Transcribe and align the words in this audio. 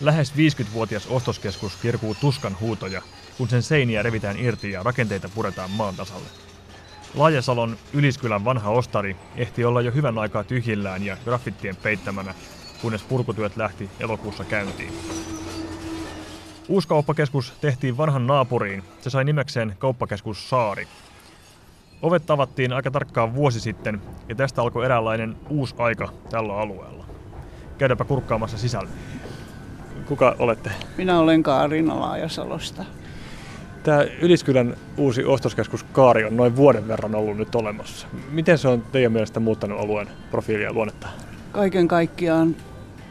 Lähes 0.00 0.32
50-vuotias 0.32 1.06
ostoskeskus 1.06 1.76
kirkuu 1.76 2.14
tuskan 2.14 2.56
huutoja, 2.60 3.02
kun 3.38 3.48
sen 3.48 3.62
seiniä 3.62 4.02
revitään 4.02 4.38
irti 4.38 4.70
ja 4.70 4.82
rakenteita 4.82 5.28
puretaan 5.34 5.70
maan 5.70 5.96
tasalle. 5.96 6.26
Laajasalon 7.14 7.76
Yliskylän 7.92 8.44
vanha 8.44 8.70
ostari 8.70 9.16
ehti 9.36 9.64
olla 9.64 9.80
jo 9.80 9.92
hyvän 9.92 10.18
aikaa 10.18 10.44
tyhjillään 10.44 11.02
ja 11.02 11.16
graffittien 11.24 11.76
peittämänä, 11.76 12.34
kunnes 12.82 13.02
purkutyöt 13.02 13.56
lähti 13.56 13.90
elokuussa 14.00 14.44
käyntiin. 14.44 14.92
Uuskauppakeskus 16.68 17.52
tehtiin 17.60 17.96
vanhan 17.96 18.26
naapuriin. 18.26 18.82
Se 19.00 19.10
sai 19.10 19.24
nimekseen 19.24 19.76
kauppakeskus 19.78 20.50
Saari. 20.50 20.88
Ovet 22.02 22.26
tavattiin 22.26 22.72
aika 22.72 22.90
tarkkaan 22.90 23.34
vuosi 23.34 23.60
sitten 23.60 24.02
ja 24.28 24.34
tästä 24.34 24.62
alkoi 24.62 24.84
eräänlainen 24.84 25.36
uusi 25.48 25.74
aika 25.78 26.12
tällä 26.30 26.58
alueella. 26.58 27.04
Käydäpä 27.78 28.04
kurkkaamassa 28.04 28.58
sisälle. 28.58 28.90
Kuka 30.10 30.36
olette? 30.38 30.70
Minä 30.98 31.18
olen 31.18 31.42
Kaarina 31.42 32.00
Laajasalosta. 32.00 32.84
Tämä 33.82 34.02
Yliskylän 34.20 34.76
uusi 34.96 35.24
ostoskeskus 35.24 35.82
Kaari 35.82 36.24
on 36.24 36.36
noin 36.36 36.56
vuoden 36.56 36.88
verran 36.88 37.14
ollut 37.14 37.36
nyt 37.36 37.54
olemassa. 37.54 38.06
Miten 38.30 38.58
se 38.58 38.68
on 38.68 38.82
teidän 38.92 39.12
mielestä 39.12 39.40
muuttanut 39.40 39.80
alueen 39.80 40.08
profiilia 40.30 40.66
ja 40.66 40.72
luonnetta? 40.72 41.08
Kaiken 41.52 41.88
kaikkiaan 41.88 42.56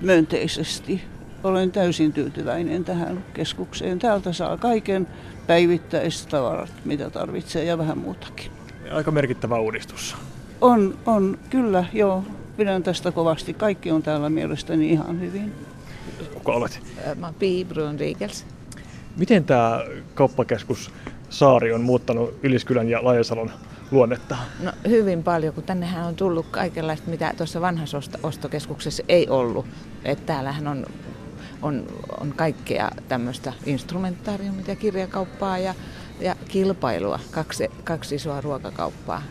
myönteisesti. 0.01 1.03
Olen 1.43 1.71
täysin 1.71 2.13
tyytyväinen 2.13 2.85
tähän 2.85 3.23
keskukseen. 3.33 3.99
Täältä 3.99 4.33
saa 4.33 4.57
kaiken 4.57 5.07
päivittäistavarat, 5.47 6.73
mitä 6.85 7.09
tarvitsee 7.09 7.63
ja 7.63 7.77
vähän 7.77 7.97
muutakin. 7.97 8.51
Aika 8.91 9.11
merkittävä 9.11 9.59
uudistus. 9.59 10.15
On, 10.61 10.97
on 11.05 11.37
kyllä, 11.49 11.85
joo. 11.93 12.23
Pidän 12.57 12.83
tästä 12.83 13.11
kovasti. 13.11 13.53
Kaikki 13.53 13.91
on 13.91 14.03
täällä 14.03 14.29
mielestäni 14.29 14.89
ihan 14.89 15.21
hyvin. 15.21 15.68
Kuka 16.49 16.57
olet? 16.57 16.81
Mä 17.15 17.25
oon 17.25 17.35
Pi 17.35 17.65
Brunrikels. 17.69 18.45
Miten 19.17 19.43
tämä 19.43 19.81
kauppakeskus 20.13 20.91
Saari 21.29 21.73
on 21.73 21.81
muuttanut 21.81 22.39
Yliskylän 22.43 22.89
ja 22.89 23.03
Laajasalon 23.03 23.51
luonnetta? 23.91 24.37
No 24.59 24.71
hyvin 24.87 25.23
paljon, 25.23 25.53
kun 25.53 25.63
tännehän 25.63 26.05
on 26.05 26.15
tullut 26.15 26.45
kaikenlaista, 26.51 27.09
mitä 27.09 27.33
tuossa 27.37 27.61
vanhassa 27.61 27.99
ostokeskuksessa 28.23 29.03
ei 29.09 29.27
ollut. 29.27 29.65
Että 30.05 30.25
täällähän 30.25 30.67
on, 30.67 30.85
on, 31.61 31.85
on 32.19 32.33
kaikkea 32.35 32.91
tämmöistä 33.07 33.53
instrumentaariumia 33.65 34.65
ja 34.67 34.75
kirjakauppaa 34.75 35.57
ja, 35.57 35.75
ja 36.19 36.35
kilpailua, 36.47 37.19
kaksi, 37.31 37.69
kaksi 37.83 38.15
isoa 38.15 38.41
ruokakauppaa. 38.41 39.21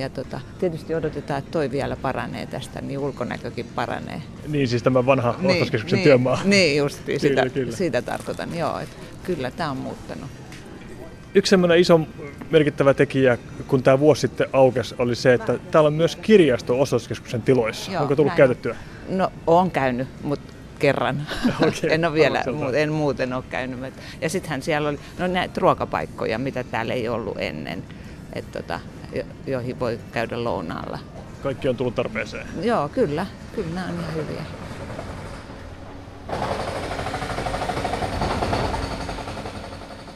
Ja 0.00 0.08
tota, 0.08 0.40
tietysti 0.58 0.94
odotetaan, 0.94 1.38
että 1.38 1.50
toi 1.50 1.70
vielä 1.70 1.96
paranee 1.96 2.46
tästä, 2.46 2.80
niin 2.80 2.98
ulkonäkökin 2.98 3.66
paranee. 3.74 4.22
Niin, 4.48 4.68
siis 4.68 4.82
tämä 4.82 5.06
vanha 5.06 5.34
niin, 5.38 5.50
ostoskeskuksen 5.50 5.96
niin, 5.96 6.04
työmaa. 6.04 6.40
Niin, 6.44 6.76
just 6.76 7.00
Kyllä, 7.04 7.18
sitä, 7.18 7.48
kyllä. 7.48 7.76
sitä 7.76 8.02
tarkoitan, 8.02 8.56
joo. 8.58 8.78
Että 8.78 8.96
kyllä 9.24 9.50
tämä 9.50 9.70
on 9.70 9.76
muuttanut. 9.76 10.30
Yksi 11.34 11.50
semmoinen 11.50 11.78
iso 11.78 12.00
merkittävä 12.50 12.94
tekijä, 12.94 13.38
kun 13.68 13.82
tämä 13.82 13.98
vuosi 13.98 14.20
sitten 14.20 14.46
aukesi, 14.52 14.94
oli 14.98 15.14
se, 15.14 15.34
että 15.34 15.58
täällä 15.70 15.86
on 15.88 15.94
myös 15.94 16.16
kirjasto 16.16 16.80
ostoskeskuksen 16.80 17.42
tiloissa. 17.42 17.92
Joo, 17.92 18.02
Onko 18.02 18.16
tullut 18.16 18.30
näin. 18.30 18.36
käytettyä? 18.36 18.76
No, 19.08 19.32
on 19.46 19.70
käynyt, 19.70 20.08
mutta 20.22 20.52
kerran. 20.78 21.26
Okei, 21.68 21.94
en 21.94 22.04
ole 22.04 22.14
vielä, 22.14 22.44
en 22.76 22.92
muuten 22.92 23.32
ole 23.32 23.44
käynyt. 23.50 23.94
Ja 24.20 24.28
sittenhän 24.28 24.62
siellä 24.62 24.88
oli 24.88 24.98
no, 25.18 25.26
näitä 25.26 25.60
ruokapaikkoja, 25.60 26.38
mitä 26.38 26.64
täällä 26.64 26.94
ei 26.94 27.08
ollut 27.08 27.36
ennen, 27.38 27.82
et, 28.32 28.52
tota, 28.52 28.80
joihin 29.46 29.80
voi 29.80 29.98
käydä 30.12 30.44
lounaalla. 30.44 30.98
Kaikki 31.42 31.68
on 31.68 31.76
tullut 31.76 31.94
tarpeeseen. 31.94 32.46
Joo, 32.62 32.88
kyllä. 32.88 33.26
Kyllä 33.54 33.74
nämä 33.74 33.86
on 33.86 33.94
ihan 34.00 34.14
hyviä. 34.14 34.42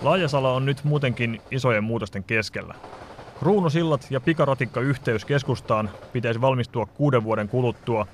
Laajasalo 0.03 0.55
on 0.55 0.67
nyt 0.67 0.84
muutenkin 0.84 1.41
isojen 1.51 1.85
muutosten 1.85 2.24
keskellä. 2.24 2.74
Kruunusillat 3.39 4.07
ja 4.11 4.20
pikaratikka-yhteys 4.20 5.24
keskustaan 5.24 5.90
pitäisi 6.13 6.40
valmistua 6.40 6.86
kuuden 6.86 7.24
vuoden 7.24 7.48
kuluttua, 7.48 8.07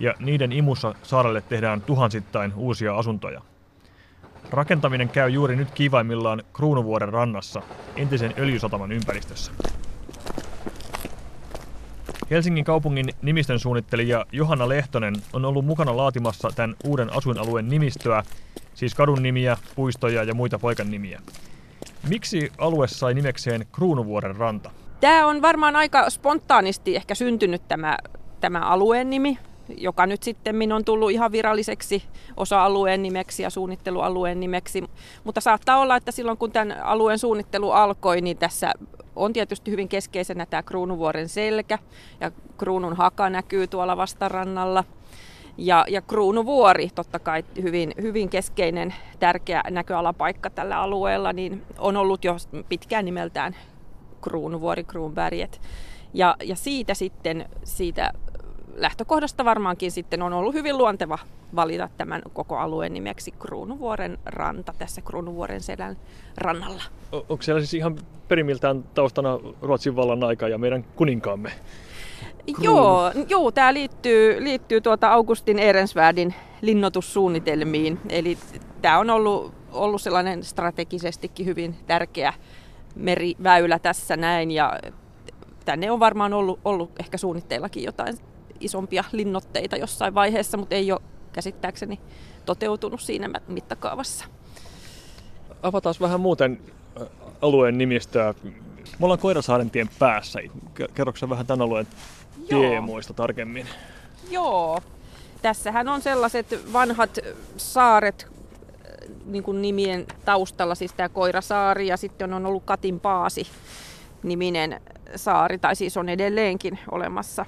ja 0.00 0.14
niiden 0.18 0.52
imussa 0.52 0.94
saarelle 1.02 1.40
tehdään 1.40 1.82
tuhansittain 1.82 2.52
uusia 2.56 2.96
asuntoja. 2.96 3.40
Rakentaminen 4.50 5.08
käy 5.08 5.30
juuri 5.30 5.56
nyt 5.56 5.70
kivaimmillaan 5.70 6.42
Kruunuvuoren 6.52 7.08
rannassa, 7.08 7.62
entisen 7.96 8.34
öljysataman 8.38 8.92
ympäristössä. 8.92 9.52
Helsingin 12.30 12.64
kaupungin 12.64 13.06
nimistön 13.22 13.58
suunnittelija 13.58 14.26
Johanna 14.32 14.68
Lehtonen 14.68 15.14
on 15.32 15.44
ollut 15.44 15.64
mukana 15.64 15.96
laatimassa 15.96 16.48
tämän 16.56 16.76
uuden 16.84 17.12
asuinalueen 17.12 17.68
nimistöä, 17.68 18.22
siis 18.74 18.94
kadun 18.94 19.22
nimiä, 19.22 19.56
puistoja 19.74 20.22
ja 20.22 20.34
muita 20.34 20.58
poikan 20.58 20.90
nimiä. 20.90 21.20
Miksi 22.08 22.52
alue 22.58 22.88
sai 22.88 23.14
nimekseen 23.14 23.66
Kruunuvuoren 23.72 24.36
ranta? 24.36 24.70
Tämä 25.00 25.26
on 25.26 25.42
varmaan 25.42 25.76
aika 25.76 26.10
spontaanisti 26.10 26.96
ehkä 26.96 27.14
syntynyt 27.14 27.68
tämä, 27.68 27.98
tämä 28.40 28.60
alueen 28.60 29.10
nimi, 29.10 29.38
joka 29.76 30.06
nyt 30.06 30.22
sitten 30.22 30.72
on 30.72 30.84
tullut 30.84 31.10
ihan 31.10 31.32
viralliseksi 31.32 32.02
osa-alueen 32.36 33.02
nimeksi 33.02 33.42
ja 33.42 33.50
suunnittelualueen 33.50 34.40
nimeksi. 34.40 34.84
Mutta 35.24 35.40
saattaa 35.40 35.78
olla, 35.78 35.96
että 35.96 36.12
silloin 36.12 36.38
kun 36.38 36.52
tämän 36.52 36.82
alueen 36.82 37.18
suunnittelu 37.18 37.70
alkoi, 37.70 38.20
niin 38.20 38.38
tässä 38.38 38.72
on 39.16 39.32
tietysti 39.32 39.70
hyvin 39.70 39.88
keskeisenä 39.88 40.46
tämä 40.46 40.62
Kruunuvuoren 40.62 41.28
selkä 41.28 41.78
ja 42.20 42.30
Kruunun 42.58 42.96
haka 42.96 43.30
näkyy 43.30 43.66
tuolla 43.66 43.96
vastarannalla. 43.96 44.84
Ja, 45.58 45.84
ja 45.88 46.02
Kruunuvuori, 46.02 46.88
totta 46.94 47.18
kai 47.18 47.44
hyvin, 47.62 47.92
hyvin 48.00 48.28
keskeinen, 48.28 48.94
tärkeä 49.18 49.62
näköalapaikka 49.70 50.50
tällä 50.50 50.80
alueella, 50.80 51.32
niin 51.32 51.62
on 51.78 51.96
ollut 51.96 52.24
jo 52.24 52.36
pitkään 52.68 53.04
nimeltään 53.04 53.56
Kruunuvuori, 54.20 54.84
Kruunberget. 54.84 55.60
Ja, 56.14 56.36
ja 56.44 56.56
siitä 56.56 56.94
sitten, 56.94 57.48
siitä 57.64 58.12
lähtökohdasta 58.76 59.44
varmaankin 59.44 59.90
sitten 59.90 60.22
on 60.22 60.32
ollut 60.32 60.54
hyvin 60.54 60.78
luonteva 60.78 61.18
valita 61.56 61.88
tämän 61.96 62.22
koko 62.32 62.56
alueen 62.58 62.94
nimeksi 62.94 63.30
Kruunuvuoren 63.30 64.18
ranta 64.26 64.74
tässä 64.78 65.00
Kruunuvuoren 65.00 65.60
selän 65.60 65.96
rannalla. 66.36 66.82
O- 67.12 67.26
onko 67.28 67.42
siellä 67.42 67.60
siis 67.60 67.74
ihan 67.74 67.98
perimiltään 68.28 68.82
taustana 68.82 69.38
Ruotsin 69.62 69.96
vallan 69.96 70.24
aika 70.24 70.48
ja 70.48 70.58
meidän 70.58 70.84
kuninkaamme? 70.96 71.52
Joo, 72.60 73.12
joo 73.28 73.50
tämä 73.50 73.74
liittyy, 73.74 74.44
liittyy 74.44 74.80
tuota 74.80 75.12
Augustin 75.12 75.58
Ehrensvärdin 75.58 76.34
linnoitussuunnitelmiin. 76.62 77.98
Eli 78.08 78.38
tämä 78.82 78.98
on 78.98 79.10
ollut, 79.10 79.54
ollut 79.72 80.02
sellainen 80.02 80.42
strategisestikin 80.42 81.46
hyvin 81.46 81.76
tärkeä 81.86 82.32
meriväylä 82.94 83.78
tässä 83.78 84.16
näin. 84.16 84.50
Ja 84.50 84.80
tänne 85.64 85.90
on 85.90 86.00
varmaan 86.00 86.32
ollut, 86.32 86.60
ollut 86.64 86.90
ehkä 87.00 87.18
suunnitteillakin 87.18 87.82
jotain 87.84 88.18
isompia 88.60 89.04
linnotteita 89.12 89.76
jossain 89.76 90.14
vaiheessa, 90.14 90.56
mutta 90.56 90.74
ei 90.74 90.92
ole 90.92 91.00
käsittääkseni 91.32 92.00
toteutunut 92.44 93.00
siinä 93.00 93.40
mittakaavassa. 93.48 94.24
Avataan 95.62 95.94
vähän 96.00 96.20
muuten 96.20 96.60
ä, 97.00 97.06
alueen 97.42 97.78
nimistöä. 97.78 98.34
Me 98.98 99.04
ollaan 99.04 99.20
Koirasaaren 99.20 99.70
tien 99.70 99.90
päässä. 99.98 100.40
Kerroksä 100.94 101.20
sä 101.20 101.30
vähän 101.30 101.46
tämän 101.46 101.62
alueen 101.62 101.86
Joo. 102.48 102.60
teemoista 102.60 103.14
tarkemmin? 103.14 103.66
Joo. 104.30 104.80
Tässähän 105.42 105.88
on 105.88 106.02
sellaiset 106.02 106.72
vanhat 106.72 107.18
saaret 107.56 108.26
äh, 108.26 109.16
niin 109.26 109.42
kuin 109.42 109.62
nimien 109.62 110.06
taustalla, 110.24 110.74
siis 110.74 110.92
tämä 110.92 111.08
Koirasaari 111.08 111.86
ja 111.86 111.96
sitten 111.96 112.32
on 112.32 112.46
ollut 112.46 112.64
Katinpaasi 112.64 113.46
niminen 114.22 114.80
saari, 115.16 115.58
tai 115.58 115.76
siis 115.76 115.96
on 115.96 116.08
edelleenkin 116.08 116.78
olemassa. 116.90 117.46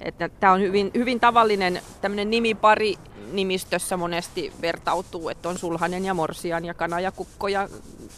Että 0.00 0.28
tämä 0.28 0.52
on 0.52 0.60
hyvin, 0.60 0.90
hyvin 0.94 1.20
tavallinen 1.20 1.80
tämmöinen 2.00 2.30
nimipari 2.30 2.94
nimistössä 3.32 3.96
monesti 3.96 4.52
vertautuu, 4.60 5.28
että 5.28 5.48
on 5.48 5.58
sulhanen 5.58 6.04
ja 6.04 6.14
morsian 6.14 6.64
ja 6.64 6.74
kana 6.74 7.00
ja 7.00 7.12
kukko 7.12 7.48
ja 7.48 7.68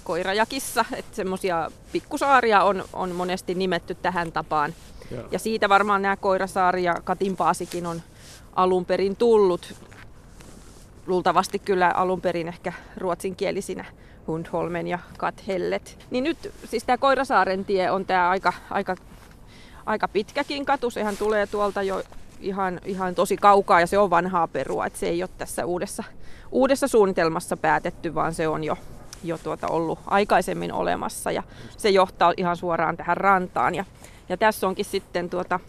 koira 0.05 0.35
ja 0.35 0.47
kissa. 0.47 0.85
Että 0.93 1.17
semmoisia 1.17 1.71
pikkusaaria 1.93 2.62
on, 2.62 2.85
on 2.93 3.11
monesti 3.15 3.55
nimetty 3.55 3.95
tähän 3.95 4.33
tapaan. 4.33 4.75
Joo. 5.11 5.25
Ja 5.31 5.39
siitä 5.39 5.69
varmaan 5.69 6.03
nämä 6.03 6.17
Koirasaari 6.17 6.83
ja 6.83 6.95
Katinpaasikin 7.05 7.87
on 7.87 8.03
alun 8.56 8.85
perin 8.85 9.17
tullut. 9.17 9.75
Luultavasti 11.06 11.59
kyllä 11.59 11.89
alun 11.89 12.21
perin 12.21 12.49
ehkä 12.49 12.73
ruotsinkielisinä 12.97 13.85
Hundholmen 14.27 14.87
ja 14.87 14.99
Kathellet. 15.19 16.06
Niin 16.11 16.25
nyt 16.25 16.53
siis 16.65 16.85
tämä 16.85 16.99
Koirasaaren 16.99 17.65
tie 17.65 17.91
on 17.91 18.06
tämä 18.06 18.29
aika, 18.29 18.53
aika, 18.71 18.97
aika 19.87 20.09
pitkäkin 20.09 20.65
katu. 20.65 20.91
Sehän 20.91 21.17
tulee 21.17 21.47
tuolta 21.47 21.83
jo 21.83 22.03
ihan, 22.41 22.81
ihan 22.85 23.15
tosi 23.15 23.37
kaukaa 23.37 23.81
ja 23.81 23.87
se 23.87 23.99
on 23.99 24.11
vanhaa 24.11 24.49
perua. 24.49 24.87
Et 24.87 24.97
se 24.97 25.09
ei 25.09 25.23
ole 25.23 25.31
tässä 25.38 25.65
uudessa, 25.65 26.05
uudessa 26.53 26.88
suunnitelmassa 26.88 27.56
päätetty, 27.56 28.15
vaan 28.15 28.35
se 28.35 28.49
on 28.49 28.65
jo, 28.65 28.79
jo 29.25 29.38
tuota 29.38 29.69
ollut 29.69 29.99
aikaisemmin 30.06 30.73
olemassa. 30.73 31.33
Ja 31.33 31.43
se 31.77 31.91
johtaa 31.91 32.33
ihan 32.37 32.56
suoraan 32.56 32.97
tähän 32.97 33.17
rantaan. 33.17 33.75
Ja, 33.75 33.85
ja 34.29 34.37
tässä 34.37 34.67
onkin 34.67 34.85
sitten 34.85 35.31
tuota, 35.31 35.61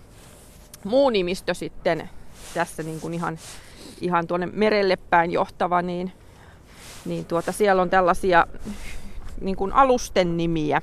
muu 0.84 1.10
nimistö 1.10 1.54
sitten 1.54 2.10
tässä 2.54 2.84
niin 2.84 3.00
kuin 3.00 3.14
ihan, 3.14 3.40
ihan 4.02 4.28
tuonne 4.28 4.50
merelle 4.54 4.96
päin 4.96 5.32
johtava, 5.32 5.82
niin 5.82 6.12
niin 7.08 7.26
tuota, 7.26 7.52
siellä 7.52 7.82
on 7.82 7.90
tällaisia 7.90 8.48
niin 9.42 9.56
kuin 9.56 9.74
alusten 9.74 10.38
nimiä. 10.38 10.82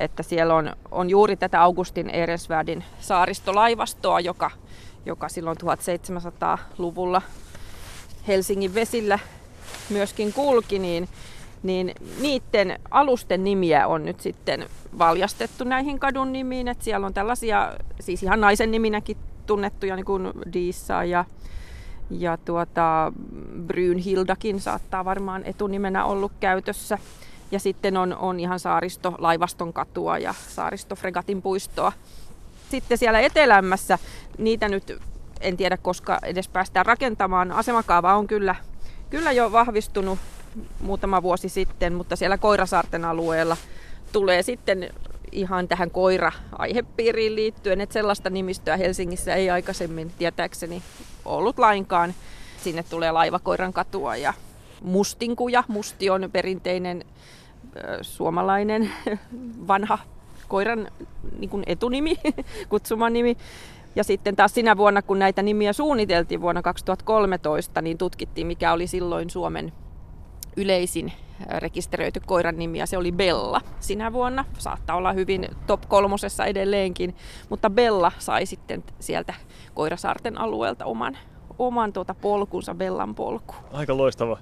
Että 0.00 0.22
siellä 0.22 0.54
on, 0.54 0.72
on 0.90 1.10
juuri 1.10 1.36
tätä 1.36 1.62
Augustin 1.62 2.10
Eresvärdin 2.10 2.84
saaristolaivastoa, 3.00 4.20
joka, 4.20 4.50
joka 5.06 5.28
silloin 5.28 5.56
1700-luvulla 5.58 7.22
Helsingin 8.28 8.74
vesillä 8.74 9.18
myöskin 9.90 10.32
kulki, 10.32 10.78
niin, 10.78 11.08
niin 11.62 11.92
niiden 12.20 12.80
alusten 12.90 13.44
nimiä 13.44 13.86
on 13.86 14.04
nyt 14.04 14.20
sitten 14.20 14.66
valjastettu 14.98 15.64
näihin 15.64 15.98
kadun 15.98 16.32
nimiin. 16.32 16.68
Että 16.68 16.84
siellä 16.84 17.06
on 17.06 17.14
tällaisia, 17.14 17.72
siis 18.00 18.22
ihan 18.22 18.40
naisen 18.40 18.70
niminäkin 18.70 19.16
tunnettuja, 19.46 19.96
niin 19.96 20.06
kuin 20.06 20.32
Diissa 20.52 21.04
ja, 21.04 21.24
ja 22.10 22.36
tuota, 22.36 23.12
Brynhildakin 23.66 24.60
saattaa 24.60 25.04
varmaan 25.04 25.42
etunimenä 25.44 26.04
ollut 26.04 26.32
käytössä. 26.40 26.98
Ja 27.50 27.58
sitten 27.58 27.96
on, 27.96 28.16
on 28.16 28.40
ihan 28.40 28.60
saaristo 28.60 29.14
Laivaston 29.18 29.72
katua 29.72 30.18
ja 30.18 30.34
saaristo 30.48 30.96
Fregatin 30.96 31.42
puistoa. 31.42 31.92
Sitten 32.70 32.98
siellä 32.98 33.20
etelämmässä, 33.20 33.98
niitä 34.38 34.68
nyt 34.68 34.98
en 35.40 35.56
tiedä 35.56 35.76
koska 35.76 36.18
edes 36.22 36.48
päästään 36.48 36.86
rakentamaan. 36.86 37.52
Asemakaava 37.52 38.16
on 38.16 38.26
kyllä, 38.26 38.54
kyllä 39.10 39.32
jo 39.32 39.52
vahvistunut 39.52 40.18
muutama 40.80 41.22
vuosi 41.22 41.48
sitten, 41.48 41.94
mutta 41.94 42.16
siellä 42.16 42.38
Koirasaarten 42.38 43.04
alueella 43.04 43.56
tulee 44.12 44.42
sitten 44.42 44.90
ihan 45.32 45.68
tähän 45.68 45.90
koira-aihepiiriin 45.90 47.34
liittyen, 47.34 47.80
että 47.80 47.92
sellaista 47.92 48.30
nimistöä 48.30 48.76
Helsingissä 48.76 49.34
ei 49.34 49.50
aikaisemmin 49.50 50.12
tietääkseni 50.18 50.82
ollut 51.24 51.58
lainkaan. 51.58 52.14
Sinne 52.64 52.82
tulee 52.82 53.12
laivakoiran 53.12 53.72
katua 53.72 54.16
ja 54.16 54.34
mustinkuja. 54.82 55.64
Musti 55.68 56.10
on 56.10 56.28
perinteinen 56.32 57.04
suomalainen 58.02 58.90
vanha 59.68 59.98
koiran 60.48 60.88
niin 61.38 61.50
kuin 61.50 61.62
etunimi, 61.66 62.16
kutsumanimi. 62.68 63.36
Ja 63.96 64.04
sitten 64.04 64.36
taas 64.36 64.54
sinä 64.54 64.76
vuonna, 64.76 65.02
kun 65.02 65.18
näitä 65.18 65.42
nimiä 65.42 65.72
suunniteltiin 65.72 66.40
vuonna 66.40 66.62
2013, 66.62 67.82
niin 67.82 67.98
tutkittiin, 67.98 68.46
mikä 68.46 68.72
oli 68.72 68.86
silloin 68.86 69.30
Suomen 69.30 69.72
yleisin 70.56 71.12
rekisteröity 71.58 72.20
koiran 72.26 72.58
nimi 72.58 72.78
ja 72.78 72.86
se 72.86 72.98
oli 72.98 73.12
Bella 73.12 73.60
sinä 73.80 74.12
vuonna. 74.12 74.44
Saattaa 74.58 74.96
olla 74.96 75.12
hyvin 75.12 75.48
top 75.66 75.82
kolmosessa 75.88 76.44
edelleenkin, 76.44 77.14
mutta 77.48 77.70
Bella 77.70 78.12
sai 78.18 78.46
sitten 78.46 78.84
sieltä 79.00 79.34
Koirasaarten 79.74 80.38
alueelta 80.38 80.84
oman, 80.84 81.18
oman 81.58 81.92
tuota 81.92 82.14
polkunsa, 82.14 82.74
Bellan 82.74 83.14
polku. 83.14 83.54
Aika 83.72 83.96
loistava. 83.96 84.38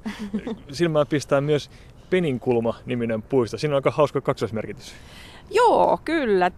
Silmään 0.73 1.07
pistää 1.07 1.41
myös 1.41 1.71
Peninkulma-niminen 2.11 3.23
puisto. 3.23 3.59
Siinä 3.59 3.75
on 3.75 3.77
aika 3.77 3.91
hauska 3.91 4.21
kaksoismerkitys. 4.21 4.95
Joo, 5.51 5.99
kyllä. 6.05 6.51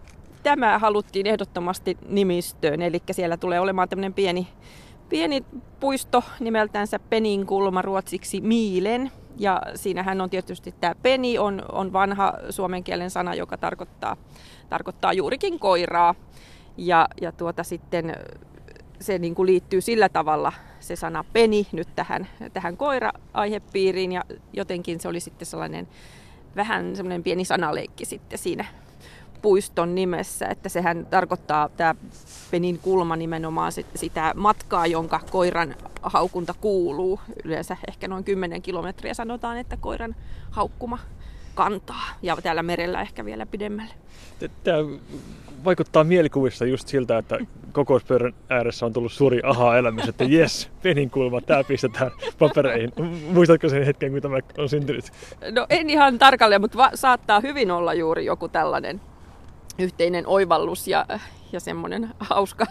Tämä 0.43 0.79
haluttiin 0.79 1.27
ehdottomasti 1.27 1.97
nimistöön, 2.09 2.81
eli 2.81 3.01
siellä 3.11 3.37
tulee 3.37 3.59
olemaan 3.59 3.89
tämmöinen 3.89 4.13
pieni, 4.13 4.47
pieni 5.09 5.45
puisto 5.79 6.23
nimeltänsä 6.39 6.99
Peninkulma 6.99 7.81
ruotsiksi 7.81 8.41
Miilen. 8.41 9.11
Ja 9.37 9.61
siinähän 9.75 10.21
on 10.21 10.29
tietysti 10.29 10.75
tämä 10.79 10.95
peni, 11.01 11.37
on, 11.37 11.61
on 11.71 11.93
vanha 11.93 12.33
suomen 12.49 12.83
kielen 12.83 13.09
sana, 13.09 13.33
joka 13.33 13.57
tarkoittaa, 13.57 14.17
tarkoittaa 14.69 15.13
juurikin 15.13 15.59
koiraa. 15.59 16.15
Ja, 16.77 17.07
ja 17.21 17.31
tuota 17.31 17.63
sitten 17.63 18.15
se 19.01 19.19
niin 19.19 19.35
kuin 19.35 19.45
liittyy 19.45 19.81
sillä 19.81 20.09
tavalla 20.09 20.53
se 20.79 20.95
sana 20.95 21.25
peni 21.33 21.67
nyt 21.71 21.87
tähän, 21.95 22.27
tähän 22.53 22.77
koira-aihepiiriin 22.77 24.11
ja 24.11 24.23
jotenkin 24.53 24.99
se 24.99 25.07
oli 25.07 25.19
sitten 25.19 25.45
sellainen 25.45 25.87
vähän 26.55 26.95
semmoinen 26.95 27.23
pieni 27.23 27.45
sanaleikki 27.45 28.05
sitten 28.05 28.39
siinä 28.39 28.65
puiston 29.41 29.95
nimessä, 29.95 30.47
että 30.47 30.69
sehän 30.69 31.05
tarkoittaa 31.05 31.69
tämä 31.69 31.95
Penin 32.51 32.79
kulma 32.79 33.15
nimenomaan 33.15 33.71
sitä 33.95 34.33
matkaa, 34.35 34.87
jonka 34.87 35.19
koiran 35.31 35.75
haukunta 36.01 36.53
kuuluu. 36.61 37.19
Yleensä 37.43 37.77
ehkä 37.87 38.07
noin 38.07 38.23
10 38.23 38.61
kilometriä 38.61 39.13
sanotaan, 39.13 39.57
että 39.57 39.77
koiran 39.77 40.15
haukkuma 40.51 40.99
kantaa 41.57 42.05
ja 42.21 42.37
täällä 42.43 42.63
merellä 42.63 43.01
ehkä 43.01 43.25
vielä 43.25 43.45
pidemmälle. 43.45 43.93
Tämä 44.63 44.77
vaikuttaa 45.65 46.03
mielikuvissa 46.03 46.65
just 46.65 46.87
siltä, 46.87 47.17
että 47.17 47.37
kokouspöydän 47.71 48.33
ääressä 48.49 48.85
on 48.85 48.93
tullut 48.93 49.11
suuri 49.11 49.39
aha-elämys, 49.43 50.07
että 50.07 50.23
jes, 50.23 50.69
penin 50.83 51.09
kulma, 51.09 51.41
tämä 51.41 51.63
pistetään 51.63 52.11
papereihin. 52.39 52.91
Muistatko 53.33 53.69
sen 53.69 53.85
hetken, 53.85 54.11
kun 54.11 54.21
tämä 54.21 54.37
on 54.57 54.69
syntynyt? 54.69 55.11
No 55.51 55.65
en 55.69 55.89
ihan 55.89 56.19
tarkalleen, 56.19 56.61
mutta 56.61 56.77
va- 56.77 56.91
saattaa 56.93 57.39
hyvin 57.39 57.71
olla 57.71 57.93
juuri 57.93 58.25
joku 58.25 58.47
tällainen 58.47 59.01
yhteinen 59.79 60.27
oivallus 60.27 60.87
ja, 60.87 61.05
ja 61.51 61.59
semmoinen 61.59 62.09
hauska, 62.19 62.65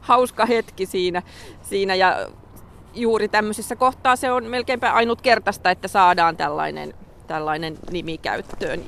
hauska 0.00 0.46
hetki 0.46 0.86
siinä, 0.86 1.22
siinä. 1.62 1.94
Ja 1.94 2.28
juuri 2.94 3.28
tämmöisessä 3.28 3.76
kohtaa 3.76 4.16
se 4.16 4.32
on 4.32 4.44
melkeinpä 4.44 4.92
ainutkertaista, 4.92 5.70
että 5.70 5.88
saadaan 5.88 6.36
tällainen, 6.36 6.94
tällainen 7.26 7.74
nimi 7.90 8.18
käyttöön. 8.18 8.80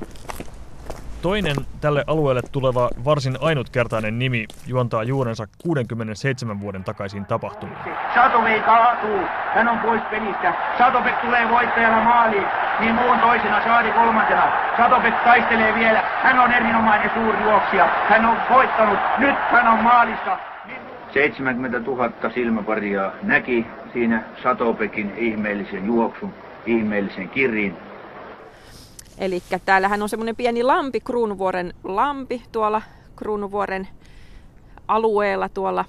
Toinen 1.23 1.57
tälle 1.81 2.05
alueelle 2.07 2.43
tuleva 2.53 2.91
varsin 3.05 3.37
ainutkertainen 3.41 4.19
nimi 4.19 4.45
juontaa 4.67 5.03
juurensa 5.03 5.47
67 5.63 6.61
vuoden 6.61 6.85
takaisiin 6.85 7.25
tapahtumiin. 7.25 7.79
Satovei 8.15 8.61
kaatuu, 8.61 9.19
hän 9.55 9.69
on 9.69 9.79
pois 9.79 10.03
pelistä. 10.11 10.55
Satopek 10.79 11.21
tulee 11.21 11.49
voittajana 11.51 12.05
maaliin, 12.05 12.47
niin 12.81 12.95
muu 12.95 13.09
on 13.09 13.19
toisena, 13.19 13.65
Saari 13.65 13.93
kolmantena. 13.93 14.53
Satopek 14.77 15.15
taistelee 15.25 15.75
vielä, 15.75 16.03
hän 16.23 16.39
on 16.39 16.53
erinomainen 16.53 17.11
suurjuoksija. 17.15 17.89
Hän 18.09 18.25
on 18.25 18.37
voittanut, 18.51 18.99
nyt 19.19 19.37
hän 19.51 19.69
on 19.69 19.79
maalissa. 19.79 20.39
70 21.13 21.79
000 21.79 22.11
silmäparia 22.35 23.13
näki 23.23 23.67
siinä 23.93 24.23
Satopekin 24.43 25.15
ihmeellisen 25.17 25.87
juoksun, 25.87 26.35
ihmeellisen 26.67 27.29
kirrin. 27.29 27.77
Eli 29.19 29.43
täällähän 29.65 30.03
on 30.03 30.09
semmoinen 30.09 30.37
pieni 30.37 30.63
lampi, 30.63 31.01
Kruunuvuoren 31.01 31.75
lampi 31.85 32.43
tuolla 32.53 32.83
Kruunuvuoren 33.17 33.89
alueella 34.89 35.49
tuolla 35.49 35.85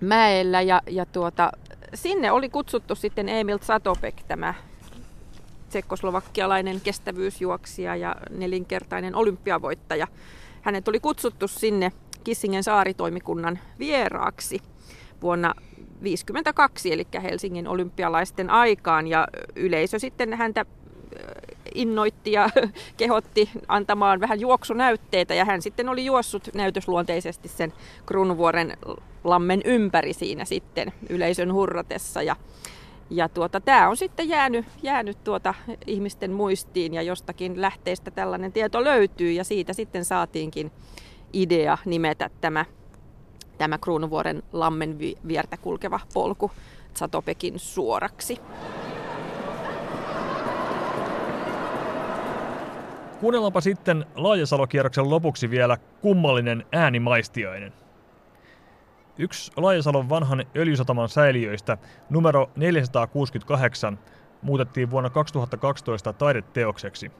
mäellä 0.00 0.60
ja, 0.60 0.82
ja 0.86 1.06
tuota, 1.06 1.52
sinne 1.94 2.32
oli 2.32 2.48
kutsuttu 2.48 2.94
sitten 2.94 3.28
Emil 3.28 3.58
Satopek, 3.62 4.14
tämä 4.28 4.54
tsekkoslovakkialainen 5.68 6.80
kestävyysjuoksija 6.80 7.96
ja 7.96 8.16
nelinkertainen 8.30 9.14
olympiavoittaja. 9.14 10.06
Hänet 10.62 10.88
oli 10.88 11.00
kutsuttu 11.00 11.48
sinne 11.48 11.92
Kissingen 12.24 12.64
saaritoimikunnan 12.64 13.58
vieraaksi 13.78 14.60
vuonna 15.22 15.54
1952, 15.54 16.92
eli 16.92 17.06
Helsingin 17.22 17.68
olympialaisten 17.68 18.50
aikaan, 18.50 19.06
ja 19.06 19.28
yleisö 19.56 19.98
sitten 19.98 20.34
häntä 20.34 20.64
innoitti 21.74 22.32
ja 22.32 22.50
kehotti 22.96 23.50
antamaan 23.68 24.20
vähän 24.20 24.40
juoksunäytteitä. 24.40 25.34
Ja 25.34 25.44
hän 25.44 25.62
sitten 25.62 25.88
oli 25.88 26.04
juossut 26.04 26.48
näytösluonteisesti 26.54 27.48
sen 27.48 27.72
Kruunuvuoren 28.06 28.76
lammen 29.24 29.60
ympäri 29.64 30.12
siinä 30.12 30.44
sitten 30.44 30.92
yleisön 31.08 31.52
hurratessa. 31.52 32.22
Ja 32.22 32.36
ja 33.10 33.28
tuota, 33.28 33.60
tämä 33.60 33.88
on 33.88 33.96
sitten 33.96 34.28
jäänyt, 34.28 34.66
jäänyt 34.82 35.24
tuota 35.24 35.54
ihmisten 35.86 36.32
muistiin 36.32 36.94
ja 36.94 37.02
jostakin 37.02 37.60
lähteestä 37.60 38.10
tällainen 38.10 38.52
tieto 38.52 38.84
löytyy. 38.84 39.32
Ja 39.32 39.44
siitä 39.44 39.72
sitten 39.72 40.04
saatiinkin 40.04 40.72
idea 41.32 41.78
nimetä 41.84 42.30
tämä, 42.40 42.64
tämä 43.58 43.78
Kruunuvuoren 43.78 44.42
lammen 44.52 44.98
viertä 45.28 45.56
kulkeva 45.56 46.00
polku 46.14 46.50
Satopekin 46.94 47.58
suoraksi. 47.58 48.38
Kuunnellaanpa 53.20 53.60
sitten 53.60 54.06
Laajasalokierroksen 54.14 55.10
lopuksi 55.10 55.50
vielä 55.50 55.76
kummallinen 56.00 56.64
äänimaistiainen. 56.72 57.72
Yksi 59.18 59.52
Laajasalon 59.56 60.08
vanhan 60.08 60.44
öljysataman 60.56 61.08
säiliöistä, 61.08 61.78
numero 62.10 62.50
468, 62.56 63.98
muutettiin 64.42 64.90
vuonna 64.90 65.10
2012 65.10 66.12
taideteokseksi. 66.12 67.10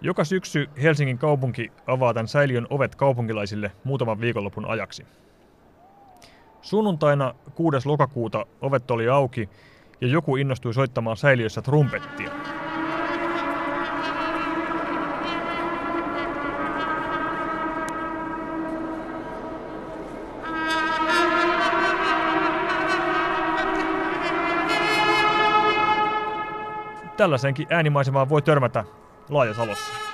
Joka 0.00 0.24
syksy 0.24 0.68
Helsingin 0.82 1.18
kaupunki 1.18 1.72
avaa 1.86 2.14
tämän 2.14 2.28
säiliön 2.28 2.66
ovet 2.70 2.94
kaupunkilaisille 2.94 3.72
muutaman 3.84 4.20
viikonlopun 4.20 4.64
ajaksi. 4.64 5.06
Sunnuntaina 6.62 7.34
6. 7.54 7.88
lokakuuta 7.88 8.46
ovet 8.60 8.90
oli 8.90 9.08
auki 9.08 9.48
ja 10.00 10.08
joku 10.08 10.36
innostui 10.36 10.74
soittamaan 10.74 11.16
säiliössä 11.16 11.62
trumpettia. 11.62 12.57
Tällaisenkin 27.18 27.66
äänimaisemaan 27.70 28.28
voi 28.28 28.42
törmätä 28.42 28.84
Laajasalossa. 29.28 30.07